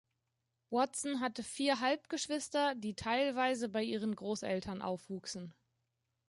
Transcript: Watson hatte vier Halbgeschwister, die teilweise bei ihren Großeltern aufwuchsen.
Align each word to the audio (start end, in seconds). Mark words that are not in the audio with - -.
Watson 0.71 1.19
hatte 1.19 1.43
vier 1.43 1.79
Halbgeschwister, 1.79 2.73
die 2.73 2.95
teilweise 2.95 3.69
bei 3.69 3.83
ihren 3.83 4.15
Großeltern 4.15 4.81
aufwuchsen. 4.81 5.53